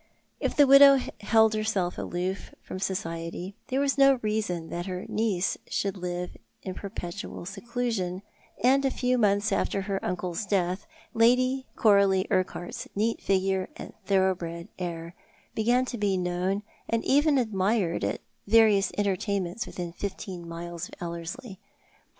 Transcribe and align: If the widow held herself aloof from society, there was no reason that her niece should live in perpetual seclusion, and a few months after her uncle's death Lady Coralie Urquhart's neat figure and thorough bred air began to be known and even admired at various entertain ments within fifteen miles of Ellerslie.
If 0.39 0.55
the 0.55 0.65
widow 0.65 0.97
held 1.19 1.53
herself 1.53 1.95
aloof 1.99 2.55
from 2.63 2.79
society, 2.79 3.53
there 3.67 3.79
was 3.79 3.99
no 3.99 4.17
reason 4.23 4.69
that 4.71 4.87
her 4.87 5.05
niece 5.07 5.59
should 5.67 5.95
live 5.95 6.35
in 6.63 6.73
perpetual 6.73 7.45
seclusion, 7.45 8.23
and 8.63 8.83
a 8.83 8.89
few 8.89 9.19
months 9.19 9.51
after 9.51 9.81
her 9.83 10.03
uncle's 10.03 10.43
death 10.47 10.87
Lady 11.13 11.67
Coralie 11.75 12.25
Urquhart's 12.31 12.87
neat 12.95 13.21
figure 13.21 13.69
and 13.75 13.93
thorough 14.07 14.33
bred 14.33 14.69
air 14.79 15.13
began 15.53 15.85
to 15.85 15.99
be 15.99 16.17
known 16.17 16.63
and 16.89 17.05
even 17.05 17.37
admired 17.37 18.03
at 18.03 18.21
various 18.47 18.91
entertain 18.97 19.43
ments 19.43 19.67
within 19.67 19.93
fifteen 19.93 20.49
miles 20.49 20.87
of 20.89 20.95
Ellerslie. 20.99 21.59